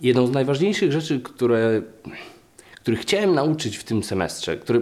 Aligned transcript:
jedną 0.00 0.26
z 0.26 0.30
najważniejszych 0.30 0.92
rzeczy, 0.92 1.20
które, 1.20 1.82
których 2.76 3.00
chciałem 3.00 3.34
nauczyć 3.34 3.76
w 3.76 3.84
tym 3.84 4.02
semestrze, 4.02 4.56
które 4.56 4.80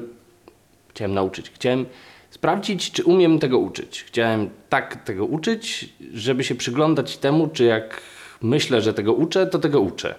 chciałem 0.89 1.15
nauczyć, 1.15 1.51
chciałem 1.51 1.87
sprawdzić, 2.31 2.93
czy 2.93 3.05
umiem 3.05 3.39
tego 3.39 3.59
uczyć. 3.59 4.05
Chciałem 4.07 4.51
tak 4.69 5.05
tego 5.05 5.25
uczyć, 5.25 5.93
żeby 6.15 6.45
się 6.45 6.55
przyglądać 6.55 7.17
temu, 7.17 7.49
czy 7.49 7.65
jak 7.65 8.01
myślę, 8.43 8.83
że 8.83 8.95
tego 8.95 9.13
uczę, 9.13 9.47
to 9.47 9.59
tego 9.59 9.81
uczę. 9.81 10.15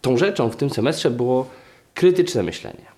Tą 0.00 0.16
rzeczą 0.16 0.50
w 0.50 0.56
tym 0.56 0.70
semestrze 0.70 1.10
było 1.10 1.50
krytyczne 1.94 2.42
myślenie. 2.42 2.91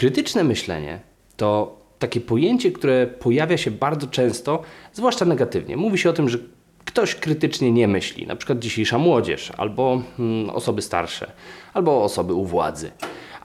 Krytyczne 0.00 0.44
myślenie 0.44 1.00
to 1.36 1.78
takie 1.98 2.20
pojęcie, 2.20 2.72
które 2.72 3.06
pojawia 3.06 3.56
się 3.56 3.70
bardzo 3.70 4.06
często, 4.06 4.62
zwłaszcza 4.92 5.24
negatywnie. 5.24 5.76
Mówi 5.76 5.98
się 5.98 6.10
o 6.10 6.12
tym, 6.12 6.28
że 6.28 6.38
ktoś 6.84 7.14
krytycznie 7.14 7.72
nie 7.72 7.88
myśli, 7.88 8.26
na 8.26 8.36
przykład 8.36 8.58
dzisiejsza 8.58 8.98
młodzież, 8.98 9.52
albo 9.56 10.02
mm, 10.18 10.50
osoby 10.50 10.82
starsze, 10.82 11.32
albo 11.74 12.04
osoby 12.04 12.34
u 12.34 12.44
władzy, 12.44 12.90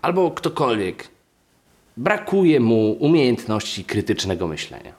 albo 0.01 0.31
ktokolwiek. 0.31 1.07
Brakuje 1.97 2.59
mu 2.59 2.91
umiejętności 2.91 3.83
krytycznego 3.83 4.47
myślenia. 4.47 4.93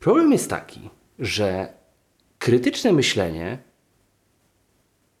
Problem 0.00 0.32
jest 0.32 0.50
taki, 0.50 0.80
że 1.18 1.72
krytyczne 2.38 2.92
myślenie 2.92 3.58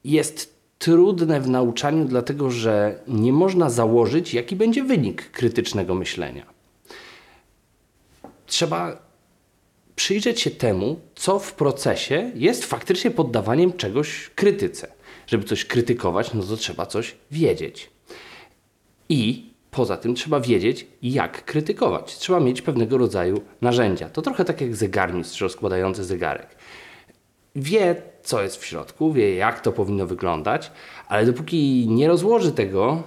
jest 0.04 0.59
trudne 0.80 1.40
w 1.40 1.48
nauczaniu, 1.48 2.04
dlatego 2.04 2.50
że 2.50 3.00
nie 3.08 3.32
można 3.32 3.70
założyć, 3.70 4.34
jaki 4.34 4.56
będzie 4.56 4.84
wynik 4.84 5.30
krytycznego 5.30 5.94
myślenia. 5.94 6.46
Trzeba 8.46 9.02
przyjrzeć 9.96 10.40
się 10.40 10.50
temu, 10.50 11.00
co 11.14 11.38
w 11.38 11.52
procesie 11.54 12.30
jest 12.34 12.64
faktycznie 12.64 13.10
poddawaniem 13.10 13.72
czegoś 13.72 14.30
krytyce. 14.34 14.92
Żeby 15.26 15.44
coś 15.44 15.64
krytykować, 15.64 16.34
no 16.34 16.42
to 16.42 16.56
trzeba 16.56 16.86
coś 16.86 17.16
wiedzieć. 17.30 17.90
I 19.08 19.50
poza 19.70 19.96
tym 19.96 20.14
trzeba 20.14 20.40
wiedzieć, 20.40 20.86
jak 21.02 21.44
krytykować. 21.44 22.18
Trzeba 22.18 22.40
mieć 22.40 22.62
pewnego 22.62 22.98
rodzaju 22.98 23.40
narzędzia. 23.60 24.08
To 24.08 24.22
trochę 24.22 24.44
tak 24.44 24.60
jak 24.60 24.76
zegarmistrz 24.76 25.40
rozkładający 25.40 26.04
zegarek. 26.04 26.56
Wie, 27.56 28.02
co 28.22 28.42
jest 28.42 28.56
w 28.56 28.64
środku, 28.64 29.12
wie, 29.12 29.34
jak 29.34 29.60
to 29.60 29.72
powinno 29.72 30.06
wyglądać, 30.06 30.70
ale 31.08 31.26
dopóki 31.26 31.86
nie 31.88 32.08
rozłoży 32.08 32.52
tego, 32.52 33.02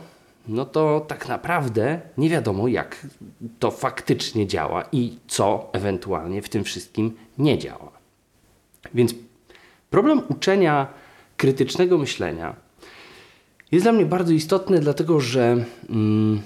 no 0.47 0.65
to 0.65 1.05
tak 1.07 1.27
naprawdę 1.27 2.01
nie 2.17 2.29
wiadomo, 2.29 2.67
jak 2.67 3.07
to 3.59 3.71
faktycznie 3.71 4.47
działa 4.47 4.83
i 4.91 5.17
co 5.27 5.69
ewentualnie 5.73 6.41
w 6.41 6.49
tym 6.49 6.63
wszystkim 6.63 7.13
nie 7.37 7.57
działa. 7.57 7.91
Więc 8.93 9.15
problem 9.89 10.21
uczenia 10.29 10.87
krytycznego 11.37 11.97
myślenia 11.97 12.55
jest 13.71 13.85
dla 13.85 13.91
mnie 13.91 14.05
bardzo 14.05 14.33
istotny, 14.33 14.79
dlatego 14.79 15.19
że 15.19 15.65
mm, 15.89 16.41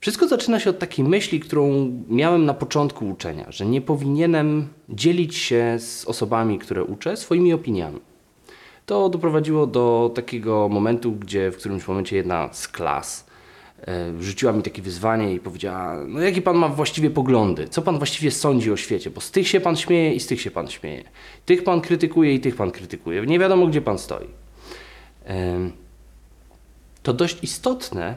wszystko 0.00 0.28
zaczyna 0.28 0.60
się 0.60 0.70
od 0.70 0.78
takiej 0.78 1.04
myśli, 1.04 1.40
którą 1.40 1.92
miałem 2.08 2.44
na 2.44 2.54
początku 2.54 3.08
uczenia, 3.08 3.46
że 3.48 3.66
nie 3.66 3.80
powinienem 3.80 4.68
dzielić 4.88 5.36
się 5.36 5.76
z 5.78 6.04
osobami, 6.04 6.58
które 6.58 6.84
uczę, 6.84 7.16
swoimi 7.16 7.52
opiniami. 7.52 8.00
To 8.86 9.08
doprowadziło 9.08 9.66
do 9.66 10.12
takiego 10.14 10.68
momentu, 10.68 11.12
gdzie 11.12 11.50
w 11.50 11.56
którymś 11.56 11.88
momencie 11.88 12.16
jedna 12.16 12.48
z 12.52 12.68
klas 12.68 13.26
e, 13.80 14.12
wrzuciła 14.12 14.52
mi 14.52 14.62
takie 14.62 14.82
wyzwanie 14.82 15.34
i 15.34 15.40
powiedziała: 15.40 15.96
No, 16.08 16.20
jakie 16.20 16.42
pan 16.42 16.56
ma 16.56 16.68
właściwie 16.68 17.10
poglądy? 17.10 17.68
Co 17.68 17.82
pan 17.82 17.98
właściwie 17.98 18.30
sądzi 18.30 18.72
o 18.72 18.76
świecie? 18.76 19.10
Bo 19.10 19.20
z 19.20 19.30
tych 19.30 19.48
się 19.48 19.60
pan 19.60 19.76
śmieje 19.76 20.14
i 20.14 20.20
z 20.20 20.26
tych 20.26 20.40
się 20.40 20.50
pan 20.50 20.68
śmieje. 20.68 21.04
Tych 21.46 21.64
pan 21.64 21.80
krytykuje 21.80 22.34
i 22.34 22.40
tych 22.40 22.56
pan 22.56 22.70
krytykuje. 22.70 23.26
Nie 23.26 23.38
wiadomo, 23.38 23.66
gdzie 23.66 23.80
pan 23.80 23.98
stoi. 23.98 24.26
To 27.02 27.12
dość 27.12 27.38
istotne, 27.42 28.16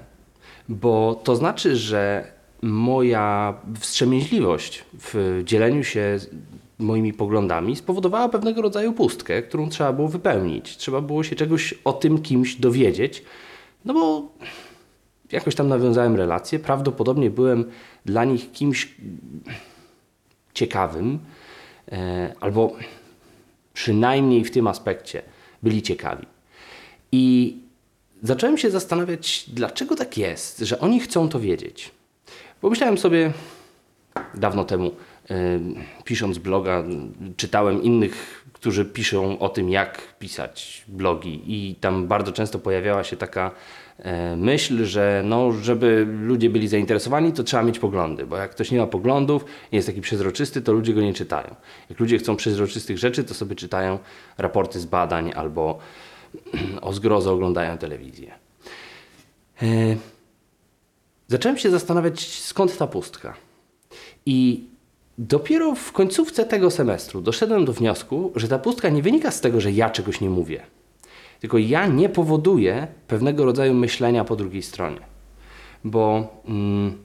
bo 0.70 1.22
to 1.24 1.36
znaczy, 1.36 1.76
że 1.76 2.32
moja 2.62 3.54
wstrzemięźliwość 3.80 4.86
w 4.94 5.42
dzieleniu 5.46 5.84
się 5.84 6.20
moimi 6.80 7.14
poglądami 7.14 7.76
spowodowała 7.76 8.30
pewnego 8.30 8.62
rodzaju 8.62 8.94
pustkę, 8.94 9.42
którą 9.42 9.70
trzeba 9.70 9.94
było 9.94 10.08
wypełnić. 10.08 10.78
Trzeba 10.78 11.02
było 11.02 11.24
się 11.24 11.36
czegoś 11.36 11.74
o 11.84 11.94
tym 11.94 12.22
kimś 12.22 12.56
dowiedzieć, 12.56 13.24
no 13.86 13.94
bo 13.94 14.32
jakoś 15.32 15.56
tam 15.56 15.68
nawiązałem 15.68 16.16
relacje. 16.16 16.60
Prawdopodobnie 16.60 17.30
byłem 17.30 17.66
dla 18.06 18.26
nich 18.26 18.52
kimś 18.52 18.96
ciekawym, 20.54 21.20
e, 21.92 22.34
albo 22.40 22.76
przynajmniej 23.74 24.44
w 24.44 24.52
tym 24.52 24.68
aspekcie 24.68 25.22
byli 25.64 25.82
ciekawi. 25.82 26.26
I 27.12 27.58
zacząłem 28.24 28.58
się 28.58 28.72
zastanawiać, 28.72 29.46
dlaczego 29.48 29.96
tak 29.96 30.18
jest, 30.18 30.60
że 30.60 30.80
oni 30.80 31.00
chcą 31.00 31.30
to 31.30 31.40
wiedzieć. 31.40 31.92
Pomyślałem 32.62 32.98
sobie 32.98 33.34
dawno 34.36 34.66
temu, 34.66 34.92
y, 35.32 35.60
pisząc 36.04 36.38
bloga, 36.38 36.84
czytałem 37.38 37.84
innych, 37.84 38.46
którzy 38.60 38.86
piszą 38.86 39.40
o 39.40 39.50
tym, 39.50 39.70
jak 39.70 40.02
pisać 40.20 40.84
blogi, 40.88 41.42
i 41.48 41.76
tam 41.76 42.08
bardzo 42.08 42.32
często 42.32 42.60
pojawiała 42.60 43.04
się 43.04 43.18
taka 43.18 43.52
e, 44.00 44.36
myśl, 44.36 44.86
że 44.86 45.22
no, 45.26 45.52
żeby 45.52 46.08
ludzie 46.22 46.50
byli 46.50 46.68
zainteresowani, 46.68 47.34
to 47.34 47.44
trzeba 47.44 47.64
mieć 47.64 47.80
poglądy, 47.80 48.26
bo 48.26 48.38
jak 48.38 48.52
ktoś 48.52 48.72
nie 48.72 48.78
ma 48.78 48.88
poglądów, 48.88 49.46
jest 49.72 49.88
taki 49.88 50.02
przezroczysty, 50.02 50.62
to 50.62 50.74
ludzie 50.74 50.94
go 50.94 51.02
nie 51.02 51.14
czytają. 51.14 51.56
Jak 51.90 52.00
ludzie 52.00 52.18
chcą 52.18 52.36
przezroczystych 52.36 52.98
rzeczy, 52.98 53.24
to 53.24 53.34
sobie 53.34 53.56
czytają 53.56 54.00
raporty 54.38 54.80
z 54.80 54.86
badań 54.86 55.32
albo 55.36 55.80
o 56.82 56.94
zgrozę 56.94 57.32
oglądają 57.32 57.78
telewizję. 57.78 58.34
E, 59.62 59.96
Zacząłem 61.30 61.58
się 61.58 61.70
zastanawiać, 61.70 62.40
skąd 62.40 62.78
ta 62.78 62.88
pustka. 62.88 63.34
I 64.26 64.64
dopiero 65.18 65.76
w 65.76 65.92
końcówce 65.92 66.46
tego 66.46 66.72
semestru 66.72 67.22
doszedłem 67.22 67.66
do 67.66 67.74
wniosku, 67.74 68.32
że 68.36 68.48
ta 68.48 68.60
pustka 68.60 68.90
nie 68.90 69.02
wynika 69.02 69.32
z 69.32 69.42
tego, 69.42 69.62
że 69.62 69.72
ja 69.72 69.90
czegoś 69.90 70.22
nie 70.22 70.30
mówię, 70.30 70.62
tylko 71.40 71.58
ja 71.58 71.88
nie 71.88 72.10
powoduję 72.10 72.88
pewnego 73.08 73.46
rodzaju 73.46 73.74
myślenia 73.74 74.26
po 74.26 74.36
drugiej 74.36 74.62
stronie. 74.62 75.00
Bo 75.84 76.28
mm, 76.46 76.98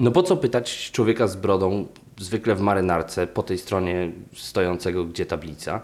no 0.00 0.10
po 0.10 0.22
co 0.22 0.36
pytać 0.36 0.90
człowieka 0.92 1.26
z 1.26 1.36
brodą, 1.36 1.86
zwykle 2.18 2.54
w 2.54 2.60
marynarce, 2.60 3.26
po 3.26 3.42
tej 3.42 3.58
stronie 3.58 4.12
stojącego, 4.34 5.04
gdzie 5.04 5.26
tablica, 5.26 5.82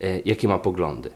e, 0.00 0.20
jakie 0.20 0.48
ma 0.48 0.58
poglądy? 0.58 1.10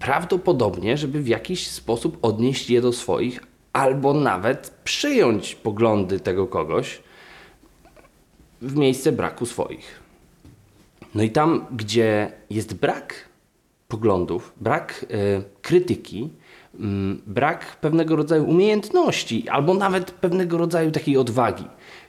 Prawdopodobnie, 0.00 0.96
żeby 0.96 1.22
w 1.22 1.28
jakiś 1.28 1.68
sposób 1.68 2.18
odnieść 2.22 2.70
je 2.70 2.80
do 2.80 2.92
swoich, 2.92 3.40
albo 3.72 4.14
nawet 4.14 4.70
przyjąć 4.84 5.54
poglądy 5.54 6.20
tego 6.20 6.46
kogoś 6.46 7.02
w 8.62 8.76
miejsce 8.76 9.12
braku 9.12 9.46
swoich. 9.46 10.00
No 11.14 11.22
i 11.22 11.30
tam, 11.30 11.66
gdzie 11.76 12.32
jest 12.50 12.74
brak 12.74 13.29
poglądów, 13.90 14.52
brak 14.60 15.06
e, 15.10 15.42
krytyki, 15.62 16.30
mm, 16.80 17.22
brak 17.26 17.76
pewnego 17.80 18.16
rodzaju 18.16 18.44
umiejętności, 18.44 19.48
albo 19.48 19.74
nawet 19.74 20.10
pewnego 20.10 20.58
rodzaju 20.58 20.90
takiej 20.90 21.16
odwagi, 21.16 21.64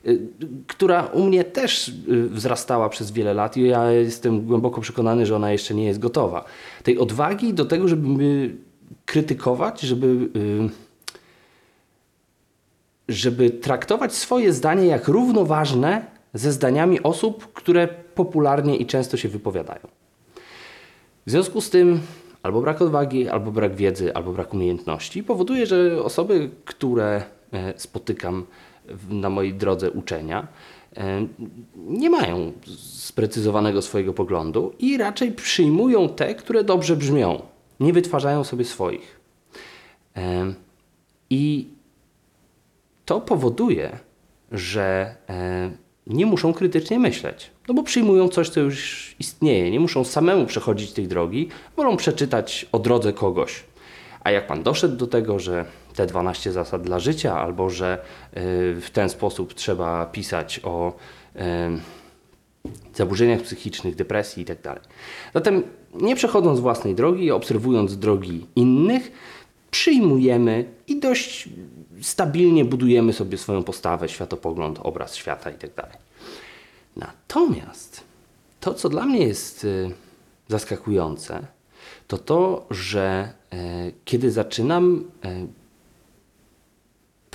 y, 0.05 0.19
która 0.67 1.05
u 1.05 1.23
mnie 1.23 1.43
też 1.43 1.87
y, 1.87 2.29
wzrastała 2.29 2.89
przez 2.89 3.11
wiele 3.11 3.33
lat 3.33 3.57
i 3.57 3.67
ja 3.67 3.91
jestem 3.91 4.41
głęboko 4.41 4.81
przekonany, 4.81 5.25
że 5.25 5.35
ona 5.35 5.51
jeszcze 5.51 5.73
nie 5.73 5.85
jest 5.85 5.99
gotowa. 5.99 6.45
Tej 6.83 6.97
odwagi 6.97 7.53
do 7.53 7.65
tego, 7.65 7.87
żeby 7.87 8.55
krytykować, 9.05 9.81
żeby, 9.81 10.29
żeby 13.07 13.49
traktować 13.49 14.13
swoje 14.13 14.53
zdanie 14.53 14.85
jak 14.85 15.07
równoważne 15.07 16.05
ze 16.33 16.51
zdaniami 16.51 17.03
osób, 17.03 17.53
które 17.53 17.87
popularnie 18.15 18.77
i 18.77 18.85
często 18.85 19.17
się 19.17 19.29
wypowiadają. 19.29 20.00
W 21.25 21.31
związku 21.31 21.61
z 21.61 21.69
tym 21.69 21.99
albo 22.43 22.61
brak 22.61 22.81
odwagi, 22.81 23.29
albo 23.29 23.51
brak 23.51 23.75
wiedzy, 23.75 24.13
albo 24.13 24.33
brak 24.33 24.53
umiejętności 24.53 25.23
powoduje, 25.23 25.65
że 25.65 26.03
osoby, 26.03 26.49
które 26.65 27.23
e, 27.53 27.73
spotykam 27.79 28.45
na 29.09 29.29
mojej 29.29 29.53
drodze 29.53 29.91
uczenia, 29.91 30.47
e, 30.97 31.27
nie 31.75 32.09
mają 32.09 32.51
sprecyzowanego 32.87 33.81
swojego 33.81 34.13
poglądu 34.13 34.73
i 34.79 34.97
raczej 34.97 35.31
przyjmują 35.31 36.09
te, 36.09 36.35
które 36.35 36.63
dobrze 36.63 36.95
brzmią. 36.95 37.41
Nie 37.79 37.93
wytwarzają 37.93 38.43
sobie 38.43 38.65
swoich. 38.65 39.19
E, 40.15 40.53
I 41.29 41.67
to 43.05 43.21
powoduje, 43.21 43.99
że 44.51 45.15
nie 46.13 46.25
muszą 46.25 46.53
krytycznie 46.53 46.99
myśleć, 46.99 47.51
no 47.67 47.73
bo 47.73 47.83
przyjmują 47.83 48.29
coś, 48.29 48.49
co 48.49 48.59
już 48.59 49.15
istnieje, 49.19 49.71
nie 49.71 49.79
muszą 49.79 50.03
samemu 50.03 50.45
przechodzić 50.45 50.91
tej 50.91 51.07
drogi, 51.07 51.49
wolą 51.77 51.97
przeczytać 51.97 52.65
o 52.71 52.79
drodze 52.79 53.13
kogoś. 53.13 53.63
A 54.23 54.31
jak 54.31 54.47
pan 54.47 54.63
doszedł 54.63 54.95
do 54.95 55.07
tego, 55.07 55.39
że 55.39 55.65
te 55.95 56.05
12 56.05 56.51
zasad 56.51 56.81
dla 56.81 56.99
życia, 56.99 57.39
albo 57.39 57.69
że 57.69 57.97
y, 57.97 58.37
w 58.81 58.89
ten 58.93 59.09
sposób 59.09 59.53
trzeba 59.53 60.05
pisać 60.05 60.59
o 60.63 60.93
y, 61.35 61.39
zaburzeniach 62.93 63.41
psychicznych, 63.41 63.95
depresji 63.95 64.41
itd. 64.41 64.79
Zatem 65.33 65.63
nie 65.93 66.15
przechodząc 66.15 66.59
własnej 66.59 66.95
drogi, 66.95 67.31
obserwując 67.31 67.97
drogi 67.97 68.45
innych, 68.55 69.11
przyjmujemy 69.71 70.65
i 70.87 70.99
dość 70.99 71.49
stabilnie 72.01 72.65
budujemy 72.65 73.13
sobie 73.13 73.37
swoją 73.37 73.63
postawę, 73.63 74.09
światopogląd, 74.09 74.79
obraz 74.83 75.15
świata 75.15 75.49
itd. 75.51 75.87
Natomiast 76.95 78.03
to, 78.59 78.73
co 78.73 78.89
dla 78.89 79.05
mnie 79.05 79.27
jest 79.27 79.63
y, 79.63 79.91
zaskakujące, 80.47 81.47
to 82.07 82.17
to, 82.17 82.65
że 82.69 83.33
y, 83.53 83.57
kiedy 84.05 84.31
zaczynam 84.31 85.03
y, 85.25 85.47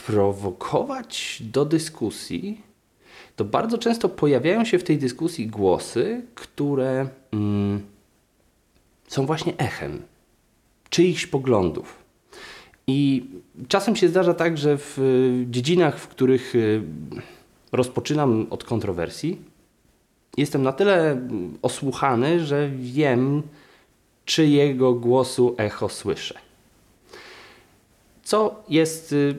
prowokować 0.06 1.42
do 1.52 1.64
dyskusji, 1.64 2.62
to 3.36 3.44
bardzo 3.44 3.78
często 3.78 4.08
pojawiają 4.08 4.64
się 4.64 4.78
w 4.78 4.84
tej 4.84 4.98
dyskusji 4.98 5.46
głosy, 5.46 6.22
które 6.34 7.08
mm, 7.32 7.86
są 9.08 9.26
właśnie 9.26 9.56
echem 9.56 10.02
czyichś 10.90 11.26
poglądów. 11.26 12.05
I 12.86 13.26
czasem 13.68 13.96
się 13.96 14.08
zdarza 14.08 14.34
tak, 14.34 14.58
że 14.58 14.78
w 14.78 14.98
y, 14.98 15.46
dziedzinach, 15.50 15.98
w 15.98 16.08
których 16.08 16.54
y, 16.54 16.82
rozpoczynam 17.72 18.46
od 18.50 18.64
kontrowersji, 18.64 19.38
jestem 20.36 20.62
na 20.62 20.72
tyle 20.72 21.10
mm, 21.10 21.58
osłuchany, 21.62 22.40
że 22.40 22.70
wiem, 22.70 23.42
czyjego 24.24 24.94
głosu 24.94 25.54
echo 25.58 25.88
słyszę. 25.88 26.38
Co 28.22 28.62
jest 28.68 29.12
y, 29.12 29.38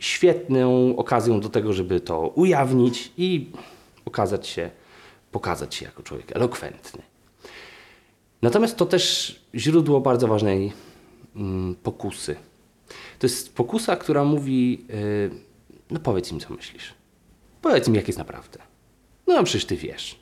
świetną 0.00 0.96
okazją 0.96 1.40
do 1.40 1.48
tego, 1.48 1.72
żeby 1.72 2.00
to 2.00 2.20
ujawnić 2.28 3.12
i 3.16 3.50
okazać 4.04 4.46
się, 4.46 4.70
pokazać 5.32 5.74
się 5.74 5.84
jako 5.84 6.02
człowiek 6.02 6.36
elokwentny. 6.36 7.02
Natomiast 8.42 8.76
to 8.76 8.86
też 8.86 9.36
źródło 9.54 10.00
bardzo 10.00 10.28
ważnej 10.28 10.72
pokusy. 11.82 12.36
To 13.18 13.26
jest 13.26 13.54
pokusa, 13.54 13.96
która 13.96 14.24
mówi: 14.24 14.86
yy, 14.88 15.30
No 15.90 16.00
powiedz 16.00 16.32
im, 16.32 16.40
co 16.40 16.54
myślisz. 16.54 16.94
Powiedz 17.62 17.88
im, 17.88 17.94
jak 17.94 18.06
jest 18.06 18.18
naprawdę. 18.18 18.58
No 19.26 19.44
przecież 19.44 19.64
ty 19.64 19.76
wiesz. 19.76 20.18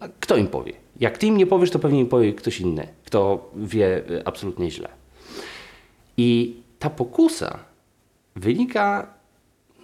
A 0.00 0.08
kto 0.20 0.36
im 0.36 0.46
powie? 0.46 0.72
Jak 1.00 1.18
ty 1.18 1.26
im 1.26 1.36
nie 1.36 1.46
powiesz, 1.46 1.70
to 1.70 1.78
pewnie 1.78 2.00
im 2.00 2.06
powie 2.06 2.32
ktoś 2.32 2.60
inny, 2.60 2.88
kto 3.04 3.50
wie 3.56 4.10
y, 4.10 4.24
absolutnie 4.24 4.70
źle. 4.70 4.88
I 6.16 6.56
ta 6.78 6.90
pokusa 6.90 7.58
wynika 8.36 9.14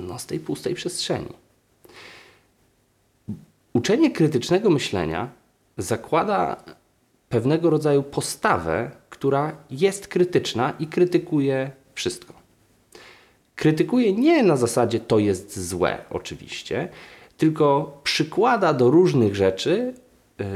no, 0.00 0.19
z 0.19 0.26
tej 0.26 0.40
pustej 0.40 0.75
przestrzeni. 0.75 1.32
Uczenie 3.73 4.11
krytycznego 4.11 4.70
myślenia 4.70 5.29
zakłada 5.79 6.64
pewnego 7.29 7.70
rodzaju 7.70 8.02
postawę, 8.02 8.90
która 9.25 9.56
jest 9.71 10.09
krytyczna 10.09 10.73
i 10.79 10.87
krytykuje 10.87 11.71
wszystko. 11.94 12.35
Krytykuje 13.56 14.12
nie 14.12 14.43
na 14.43 14.56
zasadzie 14.56 15.00
to 15.00 15.19
jest 15.19 15.69
złe, 15.69 15.99
oczywiście, 16.11 16.88
tylko 17.37 17.99
przykłada 18.03 18.73
do 18.73 18.91
różnych 18.91 19.37
rzeczy, 19.37 19.94
yy, 20.38 20.47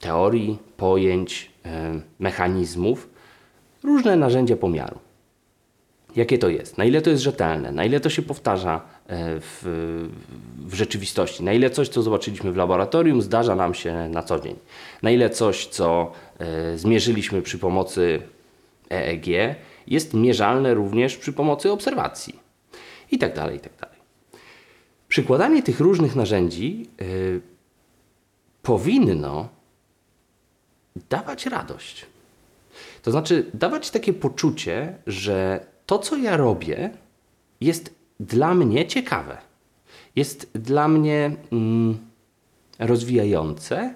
teorii, 0.00 0.58
pojęć, 0.76 1.50
yy, 1.64 1.70
mechanizmów, 2.18 3.08
różne 3.82 4.16
narzędzia 4.16 4.56
pomiaru. 4.56 4.98
Jakie 6.16 6.38
to 6.38 6.48
jest? 6.48 6.78
Na 6.78 6.84
ile 6.84 7.02
to 7.02 7.10
jest 7.10 7.22
rzetelne? 7.22 7.72
Na 7.72 7.84
ile 7.84 8.00
to 8.00 8.10
się 8.10 8.22
powtarza 8.22 8.80
w, 9.08 9.62
w 10.66 10.74
rzeczywistości? 10.74 11.44
Na 11.44 11.52
ile 11.52 11.70
coś, 11.70 11.88
co 11.88 12.02
zobaczyliśmy 12.02 12.52
w 12.52 12.56
laboratorium, 12.56 13.22
zdarza 13.22 13.54
nam 13.54 13.74
się 13.74 14.08
na 14.08 14.22
co 14.22 14.40
dzień? 14.40 14.56
Na 15.02 15.10
ile 15.10 15.30
coś, 15.30 15.66
co 15.66 16.12
e, 16.38 16.78
zmierzyliśmy 16.78 17.42
przy 17.42 17.58
pomocy 17.58 18.22
EEG, 18.90 19.26
jest 19.86 20.14
mierzalne 20.14 20.74
również 20.74 21.16
przy 21.16 21.32
pomocy 21.32 21.72
obserwacji? 21.72 22.38
I 23.10 23.18
tak 23.18 23.34
dalej, 23.34 23.56
i 23.56 23.60
tak 23.60 23.72
dalej. 23.80 24.00
Przykładanie 25.08 25.62
tych 25.62 25.80
różnych 25.80 26.16
narzędzi 26.16 26.88
y, 27.02 27.40
powinno 28.62 29.48
dawać 31.08 31.46
radość. 31.46 32.06
To 33.02 33.10
znaczy 33.10 33.50
dawać 33.54 33.90
takie 33.90 34.12
poczucie, 34.12 34.94
że 35.06 35.66
to, 35.90 35.98
co 35.98 36.16
ja 36.16 36.36
robię, 36.36 36.90
jest 37.60 37.94
dla 38.20 38.54
mnie 38.54 38.86
ciekawe. 38.86 39.38
Jest 40.16 40.50
dla 40.54 40.88
mnie 40.88 41.36
mm, 41.52 41.98
rozwijające, 42.78 43.94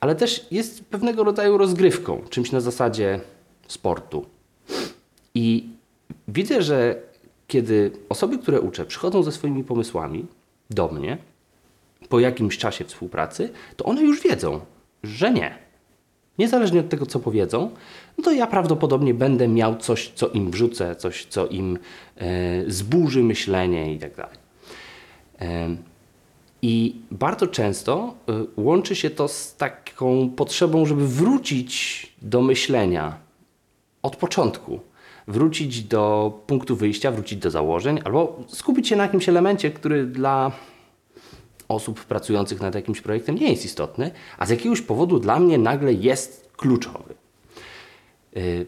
ale 0.00 0.14
też 0.14 0.46
jest 0.50 0.84
pewnego 0.84 1.24
rodzaju 1.24 1.58
rozgrywką, 1.58 2.22
czymś 2.30 2.52
na 2.52 2.60
zasadzie 2.60 3.20
sportu. 3.68 4.26
I 5.34 5.68
widzę, 6.28 6.62
że 6.62 7.02
kiedy 7.46 7.90
osoby, 8.08 8.38
które 8.38 8.60
uczę, 8.60 8.84
przychodzą 8.86 9.22
ze 9.22 9.32
swoimi 9.32 9.64
pomysłami 9.64 10.26
do 10.70 10.88
mnie 10.88 11.18
po 12.08 12.20
jakimś 12.20 12.58
czasie 12.58 12.84
współpracy, 12.84 13.52
to 13.76 13.84
one 13.84 14.02
już 14.02 14.22
wiedzą, 14.22 14.60
że 15.02 15.30
nie. 15.30 15.58
Niezależnie 16.42 16.80
od 16.80 16.88
tego, 16.88 17.06
co 17.06 17.20
powiedzą, 17.20 17.70
no 18.18 18.24
to 18.24 18.32
ja 18.32 18.46
prawdopodobnie 18.46 19.14
będę 19.14 19.48
miał 19.48 19.76
coś, 19.76 20.12
co 20.14 20.28
im 20.28 20.50
wrzucę, 20.50 20.96
coś, 20.96 21.26
co 21.26 21.46
im 21.46 21.78
e, 22.16 22.28
zburzy 22.66 23.22
myślenie 23.22 23.94
i 23.94 23.98
tak 23.98 24.16
dalej. 24.16 24.36
E, 25.40 25.76
I 26.62 26.94
bardzo 27.10 27.46
często 27.46 28.14
e, 28.28 28.44
łączy 28.56 28.96
się 28.96 29.10
to 29.10 29.28
z 29.28 29.56
taką 29.56 30.30
potrzebą, 30.36 30.86
żeby 30.86 31.08
wrócić 31.08 32.12
do 32.22 32.42
myślenia 32.42 33.16
od 34.02 34.16
początku. 34.16 34.80
Wrócić 35.28 35.82
do 35.82 36.32
punktu 36.46 36.76
wyjścia, 36.76 37.10
wrócić 37.10 37.38
do 37.38 37.50
założeń, 37.50 38.00
albo 38.04 38.42
skupić 38.48 38.88
się 38.88 38.96
na 38.96 39.02
jakimś 39.02 39.28
elemencie, 39.28 39.70
który 39.70 40.06
dla 40.06 40.52
osób 41.74 42.04
pracujących 42.04 42.60
nad 42.60 42.74
jakimś 42.74 43.00
projektem 43.00 43.34
nie 43.34 43.50
jest 43.50 43.64
istotny, 43.64 44.10
a 44.38 44.46
z 44.46 44.50
jakiegoś 44.50 44.80
powodu 44.80 45.18
dla 45.18 45.38
mnie 45.38 45.58
nagle 45.58 45.92
jest 45.92 46.50
kluczowy. 46.56 47.14
Y, 48.36 48.66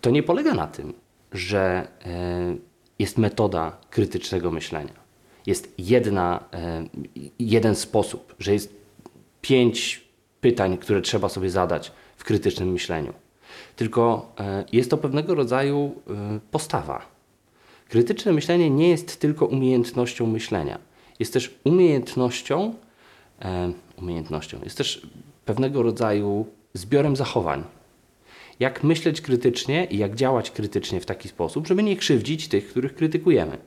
to 0.00 0.10
nie 0.10 0.22
polega 0.22 0.54
na 0.54 0.66
tym, 0.66 0.94
że 1.32 1.88
y, 2.06 2.58
jest 2.98 3.18
metoda 3.18 3.76
krytycznego 3.90 4.50
myślenia. 4.50 5.04
Jest 5.46 5.74
jedna, 5.78 6.44
y, 7.16 7.30
jeden 7.38 7.74
sposób, 7.74 8.34
że 8.38 8.52
jest 8.52 8.74
pięć 9.40 10.04
pytań, 10.40 10.78
które 10.78 11.02
trzeba 11.02 11.28
sobie 11.28 11.50
zadać 11.50 11.92
w 12.16 12.24
krytycznym 12.24 12.72
myśleniu. 12.72 13.12
Tylko 13.76 14.32
jest 14.72 14.90
to 14.90 14.96
pewnego 14.96 15.34
rodzaju 15.34 15.94
postawa. 16.50 17.06
Krytyczne 17.88 18.32
myślenie 18.32 18.70
nie 18.70 18.88
jest 18.88 19.20
tylko 19.20 19.46
umiejętnością 19.46 20.26
myślenia. 20.26 20.78
Jest 21.18 21.32
też 21.32 21.54
umiejętnością, 21.64 22.74
umiejętnością, 23.98 24.60
jest 24.64 24.78
też 24.78 25.06
pewnego 25.44 25.82
rodzaju 25.82 26.46
zbiorem 26.74 27.16
zachowań, 27.16 27.64
jak 28.60 28.84
myśleć 28.84 29.20
krytycznie 29.20 29.84
i 29.84 29.98
jak 29.98 30.14
działać 30.14 30.50
krytycznie 30.50 31.00
w 31.00 31.06
taki 31.06 31.28
sposób, 31.28 31.66
żeby 31.66 31.82
nie 31.82 31.96
krzywdzić 31.96 32.48
tych, 32.48 32.68
których 32.68 32.94
krytykujemy. 32.94 33.58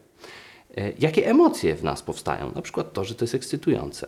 E, 0.78 0.92
jakie 1.00 1.28
emocje 1.28 1.76
w 1.76 1.84
nas 1.84 2.02
powstają? 2.02 2.52
Na 2.56 2.62
przykład 2.62 2.94
to, 2.94 3.04
że 3.04 3.16
to 3.16 3.24
jest 3.24 3.36
ekscytujące, 3.36 4.08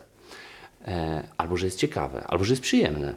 e, 0.88 1.24
albo 1.38 1.58
że 1.58 1.65
jest 1.65 1.79
ciekawe, 1.79 2.24
albo 2.27 2.43
że 2.43 2.53
jest 2.53 2.62
przyjemne. 2.62 3.13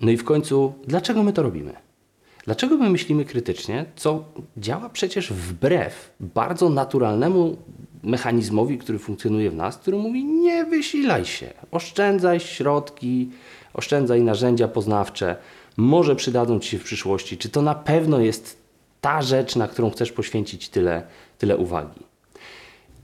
No 0.00 0.10
i 0.10 0.16
w 0.16 0.24
końcu, 0.24 0.72
dlaczego 0.86 1.22
my 1.22 1.32
to 1.32 1.42
robimy? 1.42 1.74
Dlaczego 2.44 2.76
my 2.76 2.90
myślimy 2.90 3.24
krytycznie, 3.24 3.84
co 3.96 4.24
działa 4.56 4.88
przecież 4.88 5.32
wbrew 5.32 6.10
bardzo 6.20 6.68
naturalnemu 6.68 7.56
mechanizmowi, 8.04 8.78
który 8.78 8.98
funkcjonuje 8.98 9.50
w 9.50 9.54
nas, 9.54 9.76
który 9.76 9.96
mówi: 9.96 10.24
nie 10.24 10.64
wysilaj 10.64 11.24
się, 11.24 11.50
oszczędzaj 11.70 12.40
środki, 12.40 13.30
oszczędzaj 13.74 14.22
narzędzia 14.22 14.68
poznawcze, 14.68 15.36
może 15.76 16.16
przydadzą 16.16 16.60
Ci 16.60 16.70
się 16.70 16.78
w 16.78 16.84
przyszłości, 16.84 17.38
czy 17.38 17.48
to 17.48 17.62
na 17.62 17.74
pewno 17.74 18.20
jest 18.20 18.64
ta 19.00 19.22
rzecz, 19.22 19.56
na 19.56 19.68
którą 19.68 19.90
chcesz 19.90 20.12
poświęcić 20.12 20.68
tyle, 20.68 21.02
tyle 21.38 21.56
uwagi. 21.56 22.00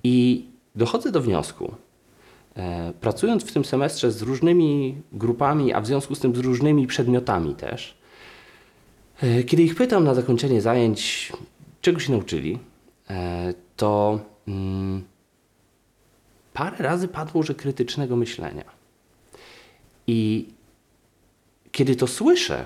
I 0.04 0.44
dochodzę 0.74 1.12
do 1.12 1.20
wniosku, 1.20 1.74
e, 2.56 2.92
pracując 3.00 3.44
w 3.44 3.52
tym 3.52 3.64
semestrze 3.64 4.12
z 4.12 4.22
różnymi 4.22 4.96
grupami, 5.12 5.72
a 5.72 5.80
w 5.80 5.86
związku 5.86 6.14
z 6.14 6.20
tym 6.20 6.36
z 6.36 6.38
różnymi 6.38 6.86
przedmiotami 6.86 7.54
też, 7.54 7.94
e, 9.22 9.44
kiedy 9.44 9.62
ich 9.62 9.74
pytam 9.74 10.04
na 10.04 10.14
zakończenie 10.14 10.60
zajęć, 10.60 11.32
czego 11.80 12.00
się 12.00 12.12
nauczyli, 12.12 12.58
to 13.76 14.20
mm, 14.48 15.04
parę 16.52 16.76
razy 16.78 17.08
padło, 17.08 17.42
że 17.42 17.54
krytycznego 17.54 18.16
myślenia. 18.16 18.64
I 20.06 20.48
kiedy 21.72 21.96
to 21.96 22.06
słyszę, 22.06 22.64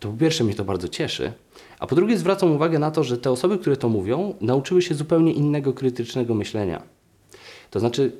to 0.00 0.08
po 0.08 0.16
pierwsze 0.16 0.44
mnie 0.44 0.54
to 0.54 0.64
bardzo 0.64 0.88
cieszy, 0.88 1.32
a 1.78 1.86
po 1.86 1.94
drugie 1.94 2.18
zwracam 2.18 2.52
uwagę 2.52 2.78
na 2.78 2.90
to, 2.90 3.04
że 3.04 3.18
te 3.18 3.30
osoby, 3.30 3.58
które 3.58 3.76
to 3.76 3.88
mówią, 3.88 4.34
nauczyły 4.40 4.82
się 4.82 4.94
zupełnie 4.94 5.32
innego 5.32 5.72
krytycznego 5.72 6.34
myślenia. 6.34 6.82
To 7.70 7.80
znaczy, 7.80 8.12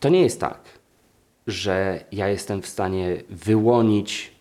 to 0.00 0.08
nie 0.08 0.22
jest 0.22 0.40
tak, 0.40 0.60
że 1.46 2.04
ja 2.12 2.28
jestem 2.28 2.62
w 2.62 2.66
stanie 2.66 3.22
wyłonić 3.30 4.32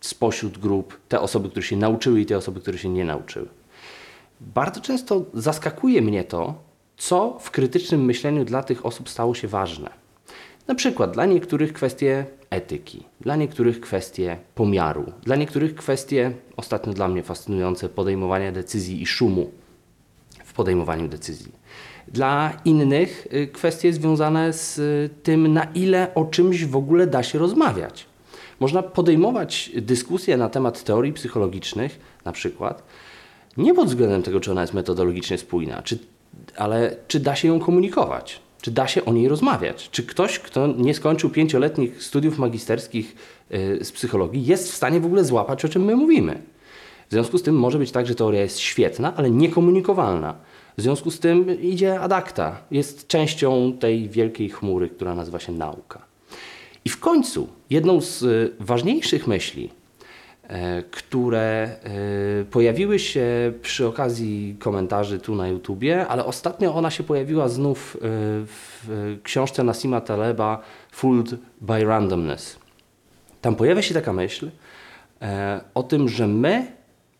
spośród 0.00 0.58
grup 0.58 1.00
te 1.08 1.20
osoby, 1.20 1.50
które 1.50 1.62
się 1.62 1.76
nauczyły 1.76 2.20
i 2.20 2.26
te 2.26 2.36
osoby, 2.36 2.60
które 2.60 2.78
się 2.78 2.88
nie 2.88 3.04
nauczyły. 3.04 3.48
Bardzo 4.54 4.80
często 4.80 5.24
zaskakuje 5.34 6.02
mnie 6.02 6.24
to, 6.24 6.54
co 6.96 7.38
w 7.40 7.50
krytycznym 7.50 8.04
myśleniu 8.04 8.44
dla 8.44 8.62
tych 8.62 8.86
osób 8.86 9.08
stało 9.08 9.34
się 9.34 9.48
ważne. 9.48 9.90
Na 10.66 10.74
przykład 10.74 11.10
dla 11.10 11.26
niektórych 11.26 11.72
kwestie 11.72 12.26
etyki, 12.50 13.04
dla 13.20 13.36
niektórych 13.36 13.80
kwestie 13.80 14.36
pomiaru, 14.54 15.12
dla 15.22 15.36
niektórych 15.36 15.74
kwestie, 15.74 16.32
ostatnio 16.56 16.92
dla 16.92 17.08
mnie 17.08 17.22
fascynujące, 17.22 17.88
podejmowania 17.88 18.52
decyzji 18.52 19.02
i 19.02 19.06
szumu 19.06 19.50
w 20.44 20.52
podejmowaniu 20.52 21.08
decyzji. 21.08 21.52
Dla 22.08 22.52
innych 22.64 23.26
y, 23.32 23.46
kwestie 23.46 23.92
związane 23.92 24.52
z 24.52 24.78
y, 24.78 25.10
tym, 25.22 25.52
na 25.52 25.64
ile 25.64 26.14
o 26.14 26.24
czymś 26.24 26.64
w 26.64 26.76
ogóle 26.76 27.06
da 27.06 27.22
się 27.22 27.38
rozmawiać. 27.38 28.06
Można 28.60 28.82
podejmować 28.82 29.70
dyskusję 29.76 30.36
na 30.36 30.48
temat 30.48 30.84
teorii 30.84 31.12
psychologicznych, 31.12 32.00
na 32.24 32.32
przykład, 32.32 32.82
nie 33.56 33.74
pod 33.74 33.88
względem 33.88 34.22
tego, 34.22 34.40
czy 34.40 34.50
ona 34.50 34.60
jest 34.60 34.74
metodologicznie 34.74 35.38
spójna, 35.38 35.82
czy, 35.82 35.98
ale 36.56 36.96
czy 37.08 37.20
da 37.20 37.36
się 37.36 37.48
ją 37.48 37.60
komunikować, 37.60 38.40
czy 38.62 38.70
da 38.70 38.88
się 38.88 39.04
o 39.04 39.12
niej 39.12 39.28
rozmawiać. 39.28 39.88
Czy 39.90 40.02
ktoś, 40.02 40.38
kto 40.38 40.66
nie 40.66 40.94
skończył 40.94 41.30
pięcioletnich 41.30 42.02
studiów 42.02 42.38
magisterskich 42.38 43.16
y, 43.52 43.84
z 43.84 43.92
psychologii, 43.92 44.46
jest 44.46 44.72
w 44.72 44.74
stanie 44.74 45.00
w 45.00 45.06
ogóle 45.06 45.24
złapać, 45.24 45.64
o 45.64 45.68
czym 45.68 45.84
my 45.84 45.96
mówimy. 45.96 46.42
W 47.08 47.12
związku 47.12 47.38
z 47.38 47.42
tym 47.42 47.58
może 47.58 47.78
być 47.78 47.90
tak, 47.90 48.06
że 48.06 48.14
teoria 48.14 48.40
jest 48.40 48.58
świetna, 48.58 49.16
ale 49.16 49.30
niekomunikowalna. 49.30 50.34
W 50.78 50.82
związku 50.82 51.10
z 51.10 51.18
tym 51.18 51.60
idzie 51.62 52.00
ad 52.00 52.12
acta, 52.12 52.60
jest 52.70 53.06
częścią 53.06 53.72
tej 53.80 54.08
wielkiej 54.08 54.50
chmury, 54.50 54.88
która 54.88 55.14
nazywa 55.14 55.38
się 55.38 55.52
nauka. 55.52 56.02
I 56.84 56.88
w 56.88 57.00
końcu 57.00 57.48
jedną 57.70 58.00
z 58.00 58.22
y, 58.22 58.52
ważniejszych 58.60 59.26
myśli, 59.26 59.70
które 60.90 61.76
e, 62.40 62.44
pojawiły 62.44 62.98
się 62.98 63.52
przy 63.62 63.86
okazji 63.86 64.56
komentarzy 64.58 65.18
tu 65.18 65.34
na 65.34 65.48
YouTubie, 65.48 66.06
ale 66.06 66.24
ostatnio 66.24 66.74
ona 66.74 66.90
się 66.90 67.02
pojawiła 67.02 67.48
znów 67.48 67.96
e, 67.96 67.98
w 68.46 69.18
książce 69.22 69.64
Nasima 69.64 70.00
Taleba 70.00 70.62
Fooled 70.90 71.34
by 71.60 71.84
Randomness. 71.84 72.58
Tam 73.40 73.56
pojawia 73.56 73.82
się 73.82 73.94
taka 73.94 74.12
myśl 74.12 74.50
e, 75.22 75.60
o 75.74 75.82
tym, 75.82 76.08
że 76.08 76.26
my 76.26 76.66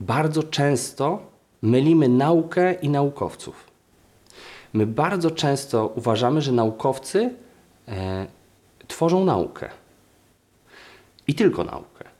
bardzo 0.00 0.42
często 0.42 1.22
mylimy 1.62 2.08
naukę 2.08 2.74
i 2.74 2.88
naukowców. 2.88 3.70
My 4.72 4.86
bardzo 4.86 5.30
często 5.30 5.92
uważamy, 5.94 6.42
że 6.42 6.52
naukowcy 6.52 7.30
e, 7.88 8.26
tworzą 8.88 9.24
naukę. 9.24 9.68
I 11.26 11.34
tylko 11.34 11.64
naukę. 11.64 12.11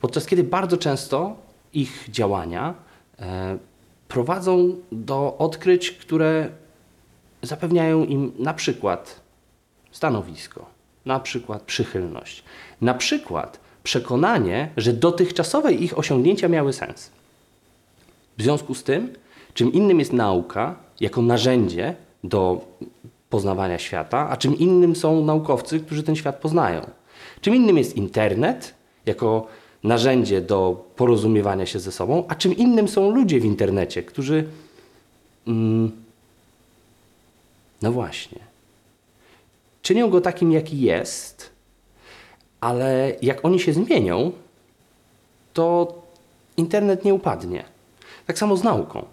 Podczas 0.00 0.26
kiedy 0.26 0.44
bardzo 0.44 0.76
często 0.76 1.36
ich 1.72 2.06
działania 2.10 2.74
e, 3.18 3.58
prowadzą 4.08 4.76
do 4.92 5.36
odkryć, 5.38 5.90
które 5.90 6.50
zapewniają 7.42 8.04
im 8.04 8.32
na 8.38 8.54
przykład 8.54 9.20
stanowisko, 9.92 10.66
na 11.06 11.20
przykład 11.20 11.62
przychylność, 11.62 12.44
na 12.80 12.94
przykład 12.94 13.60
przekonanie, 13.82 14.70
że 14.76 14.92
dotychczasowe 14.92 15.72
ich 15.72 15.98
osiągnięcia 15.98 16.48
miały 16.48 16.72
sens. 16.72 17.10
W 18.38 18.42
związku 18.42 18.74
z 18.74 18.84
tym, 18.84 19.12
czym 19.54 19.72
innym 19.72 19.98
jest 19.98 20.12
nauka 20.12 20.76
jako 21.00 21.22
narzędzie 21.22 21.94
do 22.24 22.60
poznawania 23.30 23.78
świata, 23.78 24.28
a 24.30 24.36
czym 24.36 24.58
innym 24.58 24.96
są 24.96 25.24
naukowcy, 25.24 25.80
którzy 25.80 26.02
ten 26.02 26.16
świat 26.16 26.36
poznają. 26.36 26.80
Czym 27.40 27.54
innym 27.54 27.78
jest 27.78 27.96
internet 27.96 28.74
jako 29.06 29.46
narzędzie 29.84 30.40
do 30.40 30.84
porozumiewania 30.96 31.66
się 31.66 31.78
ze 31.78 31.92
sobą, 31.92 32.24
a 32.28 32.34
czym 32.34 32.56
innym 32.56 32.88
są 32.88 33.10
ludzie 33.10 33.40
w 33.40 33.44
internecie, 33.44 34.02
którzy. 34.02 34.44
Mm, 35.46 35.92
no 37.82 37.92
właśnie. 37.92 38.38
Czynią 39.82 40.10
go 40.10 40.20
takim, 40.20 40.52
jaki 40.52 40.80
jest, 40.80 41.50
ale 42.60 43.16
jak 43.22 43.44
oni 43.44 43.60
się 43.60 43.72
zmienią, 43.72 44.32
to 45.54 45.94
internet 46.56 47.04
nie 47.04 47.14
upadnie. 47.14 47.64
Tak 48.26 48.38
samo 48.38 48.56
z 48.56 48.64
nauką. 48.64 49.04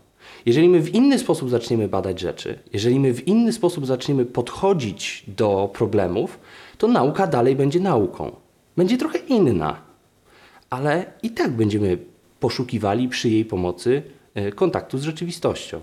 Jeżeli 0.46 0.70
my 0.70 0.82
w 0.82 0.96
inny 0.96 1.20
sposób 1.20 1.50
zaczniemy 1.50 1.88
badać 1.88 2.20
rzeczy, 2.20 2.60
jeżeli 2.74 3.00
my 3.00 3.14
w 3.14 3.28
inny 3.28 3.54
sposób 3.54 3.86
zaczniemy 3.86 4.26
podchodzić 4.26 5.24
do 5.28 5.70
problemów, 5.74 6.40
to 6.78 6.88
nauka 6.88 7.28
dalej 7.28 7.56
będzie 7.56 7.80
nauką. 7.80 8.32
Będzie 8.78 8.98
trochę 8.98 9.18
inna, 9.18 9.85
ale 10.70 11.06
i 11.24 11.30
tak 11.30 11.52
będziemy 11.52 11.98
poszukiwali 12.40 13.10
przy 13.10 13.30
jej 13.30 13.46
pomocy 13.46 14.04
e, 14.36 14.52
kontaktu 14.52 14.98
z 14.98 15.04
rzeczywistością. 15.04 15.80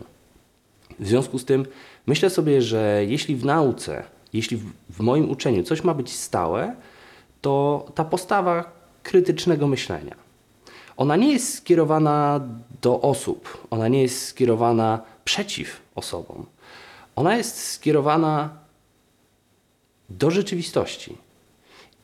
W 1.00 1.06
związku 1.08 1.38
z 1.38 1.44
tym 1.44 1.66
myślę 2.06 2.30
sobie, 2.30 2.62
że 2.62 3.02
jeśli 3.08 3.36
w 3.36 3.44
nauce, 3.44 4.04
jeśli 4.32 4.56
w, 4.56 4.64
w 4.90 5.00
moim 5.00 5.30
uczeniu 5.30 5.62
coś 5.62 5.84
ma 5.84 5.94
być 5.94 6.12
stałe, 6.12 6.74
to 7.40 7.86
ta 7.94 8.04
postawa 8.04 8.72
krytycznego 9.02 9.66
myślenia. 9.66 10.16
Ona 10.96 11.16
nie 11.16 11.32
jest 11.32 11.54
skierowana 11.54 12.40
do 12.82 13.00
osób, 13.00 13.66
ona 13.70 13.88
nie 13.88 14.02
jest 14.02 14.26
skierowana 14.26 15.00
przeciw 15.24 15.80
osobom. 15.94 16.46
Ona 17.16 17.36
jest 17.36 17.70
skierowana 17.70 18.50
do 20.08 20.30
rzeczywistości 20.30 21.16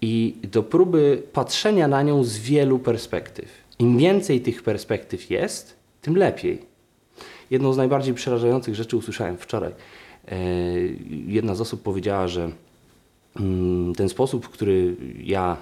i 0.00 0.36
do 0.52 0.62
próby 0.62 1.22
patrzenia 1.32 1.88
na 1.88 2.02
nią 2.02 2.24
z 2.24 2.38
wielu 2.38 2.78
perspektyw. 2.78 3.48
Im 3.78 3.98
więcej 3.98 4.40
tych 4.40 4.62
perspektyw 4.62 5.30
jest, 5.30 5.76
tym 6.02 6.16
lepiej. 6.16 6.62
Jedną 7.50 7.72
z 7.72 7.76
najbardziej 7.76 8.14
przerażających 8.14 8.74
rzeczy 8.74 8.96
usłyszałem 8.96 9.38
wczoraj. 9.38 9.72
E, 10.28 10.36
jedna 11.26 11.54
z 11.54 11.60
osób 11.60 11.82
powiedziała, 11.82 12.28
że 12.28 12.50
mm, 13.36 13.94
ten 13.94 14.08
sposób, 14.08 14.48
który 14.48 14.96
ja 15.24 15.56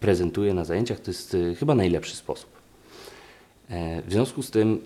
prezentuję 0.00 0.54
na 0.54 0.64
zajęciach, 0.64 1.00
to 1.00 1.10
jest 1.10 1.34
e, 1.34 1.54
chyba 1.54 1.74
najlepszy 1.74 2.16
sposób. 2.16 2.50
E, 3.68 4.02
w 4.02 4.12
związku 4.12 4.42
z 4.42 4.50
tym 4.50 4.80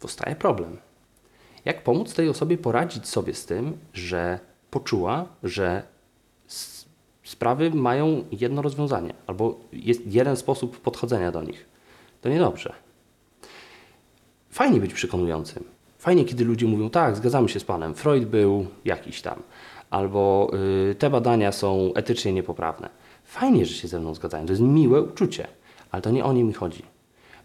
powstaje 0.00 0.36
problem. 0.36 0.76
Jak 1.64 1.82
pomóc 1.82 2.14
tej 2.14 2.28
osobie 2.28 2.58
poradzić 2.58 3.08
sobie 3.08 3.34
z 3.34 3.46
tym, 3.46 3.78
że 3.94 4.38
poczuła, 4.70 5.26
że 5.42 5.82
sprawy 7.28 7.70
mają 7.70 8.24
jedno 8.32 8.62
rozwiązanie, 8.62 9.14
albo 9.26 9.58
jest 9.72 10.06
jeden 10.06 10.36
sposób 10.36 10.80
podchodzenia 10.80 11.32
do 11.32 11.42
nich. 11.42 11.66
To 12.20 12.28
niedobrze. 12.28 12.72
Fajnie 14.50 14.80
być 14.80 14.94
przekonującym. 14.94 15.64
Fajnie, 15.98 16.24
kiedy 16.24 16.44
ludzie 16.44 16.66
mówią, 16.66 16.90
tak, 16.90 17.16
zgadzamy 17.16 17.48
się 17.48 17.60
z 17.60 17.64
Panem, 17.64 17.94
Freud 17.94 18.24
był 18.24 18.66
jakiś 18.84 19.22
tam, 19.22 19.42
albo 19.90 20.50
y, 20.90 20.94
te 20.94 21.10
badania 21.10 21.52
są 21.52 21.92
etycznie 21.94 22.32
niepoprawne. 22.32 22.88
Fajnie, 23.24 23.66
że 23.66 23.74
się 23.74 23.88
ze 23.88 24.00
mną 24.00 24.14
zgadzają, 24.14 24.46
to 24.46 24.52
jest 24.52 24.62
miłe 24.62 25.02
uczucie, 25.02 25.46
ale 25.90 26.02
to 26.02 26.10
nie 26.10 26.24
o 26.24 26.32
nie 26.32 26.44
mi 26.44 26.52
chodzi. 26.52 26.82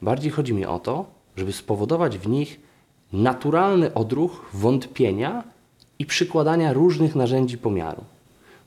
Bardziej 0.01 0.31
chodzi 0.31 0.53
mi 0.53 0.65
o 0.65 0.79
to, 0.79 1.05
żeby 1.35 1.53
spowodować 1.53 2.17
w 2.17 2.27
nich 2.27 2.59
naturalny 3.13 3.93
odruch 3.93 4.49
wątpienia 4.53 5.43
i 5.99 6.05
przykładania 6.05 6.73
różnych 6.73 7.15
narzędzi 7.15 7.57
pomiaru. 7.57 8.03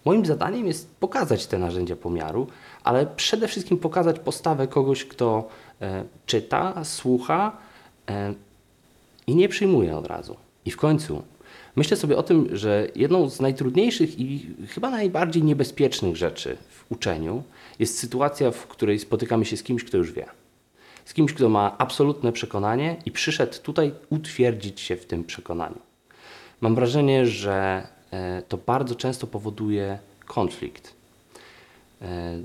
Moim 0.06 0.26
zadaniem 0.26 0.66
jest 0.66 0.96
pokazać 0.96 1.46
te 1.46 1.58
narzędzia 1.58 1.96
pomiaru, 1.96 2.46
ale 2.84 3.06
przede 3.06 3.48
wszystkim 3.48 3.78
pokazać 3.78 4.18
postawę 4.18 4.68
kogoś, 4.68 5.04
kto 5.04 5.48
e, 5.80 6.04
czyta, 6.26 6.84
słucha 6.84 7.56
e, 8.08 8.34
i 9.26 9.34
nie 9.36 9.48
przyjmuje 9.48 9.96
od 9.96 10.06
razu. 10.06 10.36
I 10.64 10.70
w 10.70 10.76
końcu 10.76 11.22
myślę 11.76 11.96
sobie 11.96 12.16
o 12.16 12.22
tym, 12.22 12.56
że 12.56 12.88
jedną 12.94 13.30
z 13.30 13.40
najtrudniejszych 13.40 14.20
i 14.20 14.46
chyba 14.68 14.90
najbardziej 14.90 15.42
niebezpiecznych 15.42 16.16
rzeczy 16.16 16.56
w 16.70 16.92
uczeniu 16.92 17.42
jest 17.78 17.98
sytuacja, 17.98 18.50
w 18.50 18.66
której 18.66 18.98
spotykamy 18.98 19.44
się 19.44 19.56
z 19.56 19.62
kimś, 19.62 19.84
kto 19.84 19.96
już 19.96 20.12
wie. 20.12 20.26
Z 21.04 21.14
kimś, 21.14 21.32
kto 21.32 21.48
ma 21.48 21.78
absolutne 21.78 22.32
przekonanie 22.32 22.96
i 23.06 23.10
przyszedł 23.10 23.58
tutaj 23.62 23.92
utwierdzić 24.10 24.80
się 24.80 24.96
w 24.96 25.06
tym 25.06 25.24
przekonaniu. 25.24 25.78
Mam 26.60 26.74
wrażenie, 26.74 27.26
że 27.26 27.86
to 28.48 28.56
bardzo 28.56 28.94
często 28.94 29.26
powoduje 29.26 29.98
konflikt. 30.26 30.94
E, 32.02 32.38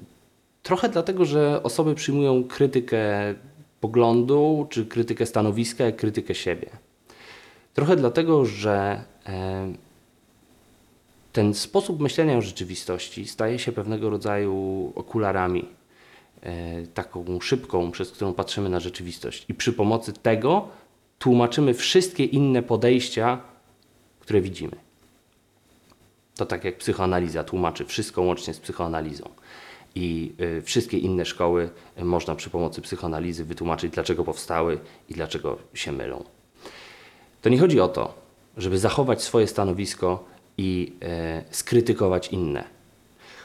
trochę 0.63 0.89
dlatego, 0.89 1.25
że 1.25 1.63
osoby 1.63 1.95
przyjmują 1.95 2.43
krytykę 2.43 3.35
poglądu, 3.81 4.67
czy 4.69 4.85
krytykę 4.85 5.25
stanowiska, 5.25 5.83
jak 5.83 5.95
krytykę 5.95 6.35
siebie. 6.35 6.69
Trochę 7.73 7.95
dlatego, 7.95 8.45
że 8.45 9.03
e, 9.25 9.73
ten 11.33 11.53
sposób 11.53 11.99
myślenia 11.99 12.37
o 12.37 12.41
rzeczywistości 12.41 13.27
staje 13.27 13.59
się 13.59 13.71
pewnego 13.71 14.09
rodzaju 14.09 14.91
okularami, 14.95 15.65
e, 16.41 16.87
taką 16.87 17.39
szybką, 17.39 17.91
przez 17.91 18.11
którą 18.11 18.33
patrzymy 18.33 18.69
na 18.69 18.79
rzeczywistość. 18.79 19.45
I 19.49 19.53
przy 19.53 19.73
pomocy 19.73 20.13
tego 20.13 20.67
tłumaczymy 21.19 21.73
wszystkie 21.73 22.25
inne 22.25 22.63
podejścia, 22.63 23.41
które 24.19 24.41
widzimy. 24.41 24.90
To 26.35 26.45
tak 26.45 26.63
jak 26.63 26.77
psychoanaliza 26.77 27.43
tłumaczy 27.43 27.85
wszystko 27.85 28.21
łącznie 28.21 28.53
z 28.53 28.59
psychoanalizą. 28.59 29.29
I 29.95 30.33
y, 30.41 30.61
wszystkie 30.61 30.97
inne 30.97 31.25
szkoły 31.25 31.69
y, 32.00 32.05
można 32.05 32.35
przy 32.35 32.50
pomocy 32.50 32.81
psychoanalizy 32.81 33.45
wytłumaczyć, 33.45 33.93
dlaczego 33.93 34.23
powstały 34.23 34.79
i 35.09 35.13
dlaczego 35.13 35.57
się 35.73 35.91
mylą. 35.91 36.23
To 37.41 37.50
nie 37.50 37.59
chodzi 37.59 37.79
o 37.79 37.88
to, 37.88 38.13
żeby 38.57 38.79
zachować 38.79 39.23
swoje 39.23 39.47
stanowisko 39.47 40.23
i 40.57 40.93
e, 41.01 41.43
skrytykować 41.51 42.27
inne. 42.27 42.63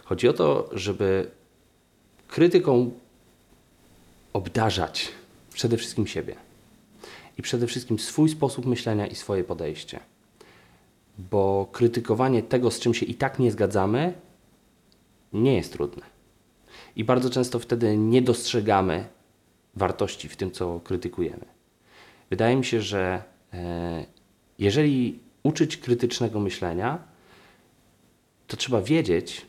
Chodzi 0.05 0.29
o 0.29 0.33
to, 0.33 0.69
żeby 0.73 1.31
krytyką 2.29 2.91
obdarzać 4.33 5.09
przede 5.55 5.77
wszystkim 5.77 6.07
siebie 6.07 6.37
i 7.39 7.43
przede 7.43 7.67
wszystkim 7.67 7.99
swój 7.99 8.29
sposób 8.29 8.67
myślenia 8.67 9.07
i 9.07 9.15
swoje 9.15 9.45
podejście. 9.45 10.01
Bo 11.19 11.69
krytykowanie 11.73 12.43
tego, 12.43 12.71
z 12.71 12.81
czym 12.81 12.95
się 12.95 13.07
i 13.07 13.15
tak 13.15 13.39
nie 13.39 13.53
zgadzamy, 13.53 14.15
nie 15.33 15.57
jest 15.57 15.73
trudne. 15.73 16.03
I 16.97 17.05
bardzo 17.05 17.31
często 17.31 17.59
wtedy 17.59 17.97
nie 17.97 18.23
dostrzegamy 18.23 19.09
wartości 19.75 20.29
w 20.29 20.37
tym, 20.37 20.51
co 20.51 20.81
krytykujemy. 20.81 21.45
Wydaje 22.31 22.57
mi 22.57 22.65
się, 22.65 22.81
że 22.81 23.23
e, 23.53 24.07
jeżeli 24.59 25.19
uczyć 25.43 25.77
krytycznego 25.77 26.41
myślenia, 26.41 26.99
to 28.47 28.57
trzeba 28.57 28.83
wiedzieć 28.83 29.47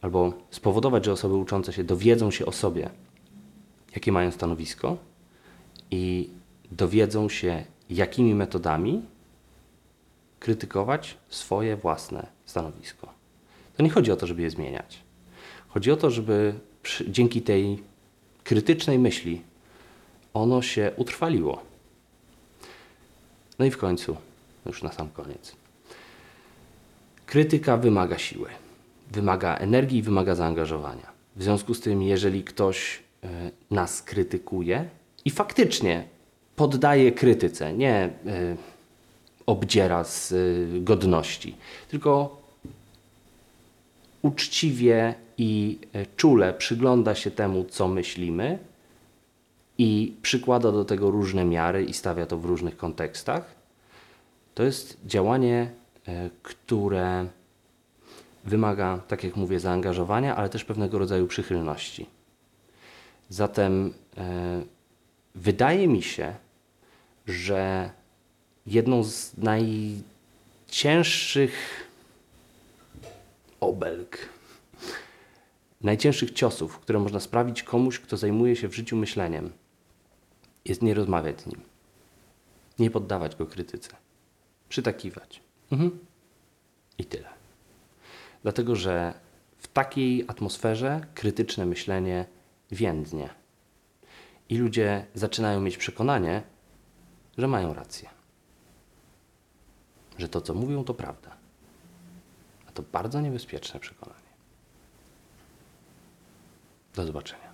albo 0.00 0.32
spowodować, 0.50 1.04
że 1.04 1.12
osoby 1.12 1.34
uczące 1.34 1.72
się 1.72 1.84
dowiedzą 1.84 2.30
się 2.30 2.46
o 2.46 2.52
sobie, 2.52 2.90
jakie 3.94 4.12
mają 4.12 4.30
stanowisko 4.30 4.96
i 5.90 6.30
dowiedzą 6.72 7.28
się, 7.28 7.64
jakimi 7.90 8.34
metodami 8.34 9.02
krytykować 10.40 11.16
swoje 11.28 11.76
własne 11.76 12.26
stanowisko. 12.46 13.08
To 13.76 13.82
nie 13.82 13.90
chodzi 13.90 14.12
o 14.12 14.16
to, 14.16 14.26
żeby 14.26 14.42
je 14.42 14.50
zmieniać. 14.50 15.02
Chodzi 15.68 15.90
o 15.90 15.96
to, 15.96 16.10
żeby 16.10 16.54
przy, 16.82 17.10
dzięki 17.10 17.42
tej 17.42 17.82
krytycznej 18.44 18.98
myśli 18.98 19.42
ono 20.34 20.62
się 20.62 20.92
utrwaliło. 20.96 21.62
No 23.58 23.64
i 23.64 23.70
w 23.70 23.78
końcu, 23.78 24.16
już 24.66 24.82
na 24.82 24.92
sam 24.92 25.10
koniec. 25.10 25.56
Krytyka 27.26 27.76
wymaga 27.76 28.18
siły, 28.18 28.48
wymaga 29.10 29.56
energii 29.56 30.02
wymaga 30.02 30.34
zaangażowania. 30.34 31.06
W 31.36 31.42
związku 31.42 31.74
z 31.74 31.80
tym, 31.80 32.02
jeżeli 32.02 32.44
ktoś 32.44 33.02
e, 33.22 33.28
nas 33.70 34.02
krytykuje 34.02 34.88
i 35.24 35.30
faktycznie 35.30 36.04
poddaje 36.56 37.12
krytyce, 37.12 37.72
nie 37.72 37.94
e, 37.94 38.10
obdziera 39.50 40.04
z 40.04 40.32
e, 40.32 40.36
godności, 40.80 41.56
tylko 41.88 42.40
uczciwie 44.22 45.14
i 45.38 45.78
e, 45.92 46.06
czule 46.16 46.54
przygląda 46.54 47.14
się 47.14 47.30
temu, 47.30 47.64
co 47.64 47.88
myślimy 47.88 48.58
i 49.78 50.14
przykłada 50.22 50.72
do 50.72 50.84
tego 50.84 51.10
różne 51.10 51.44
miary 51.44 51.84
i 51.84 51.92
stawia 51.92 52.26
to 52.26 52.38
w 52.38 52.44
różnych 52.44 52.76
kontekstach, 52.76 53.54
to 54.54 54.62
jest 54.62 54.98
działanie, 55.06 55.70
e, 56.08 56.30
które 56.42 57.26
wymaga, 58.44 59.00
tak 59.08 59.24
jak 59.24 59.36
mówię, 59.36 59.60
zaangażowania, 59.60 60.36
ale 60.36 60.48
też 60.48 60.64
pewnego 60.64 60.98
rodzaju 60.98 61.26
przychylności. 61.26 62.06
Zatem 63.28 63.94
e, 64.16 64.62
wydaje 65.34 65.88
mi 65.88 66.02
się, 66.02 66.34
że 67.26 67.90
jedną 68.66 69.04
z 69.04 69.36
najcięższych 69.36 71.86
obelg, 73.60 74.28
najcięższych 75.80 76.30
ciosów, 76.30 76.78
które 76.78 76.98
można 76.98 77.20
sprawić 77.20 77.62
komuś, 77.62 77.98
kto 77.98 78.16
zajmuje 78.16 78.56
się 78.56 78.68
w 78.68 78.74
życiu 78.74 78.96
myśleniem, 78.96 79.52
jest 80.64 80.82
nie 80.82 80.94
rozmawiać 80.94 81.40
z 81.40 81.46
nim. 81.46 81.60
Nie 82.78 82.90
poddawać 82.90 83.36
go 83.36 83.46
krytyce. 83.46 83.96
Przytakiwać. 84.68 85.42
Mhm. 85.72 85.98
I 86.98 87.04
tyle. 87.04 87.28
Dlatego, 88.42 88.76
że 88.76 89.14
w 89.58 89.68
takiej 89.68 90.24
atmosferze 90.28 91.06
krytyczne 91.14 91.66
myślenie 91.66 92.26
więdnie. 92.70 93.28
I 94.48 94.58
ludzie 94.58 95.06
zaczynają 95.14 95.60
mieć 95.60 95.76
przekonanie, 95.76 96.42
że 97.38 97.48
mają 97.48 97.74
rację. 97.74 98.19
Że 100.20 100.28
to, 100.28 100.40
co 100.40 100.54
mówią, 100.54 100.84
to 100.84 100.94
prawda. 100.94 101.36
A 102.68 102.72
to 102.72 102.82
bardzo 102.82 103.20
niebezpieczne 103.20 103.80
przekonanie. 103.80 104.30
Do 106.94 107.06
zobaczenia. 107.06 107.49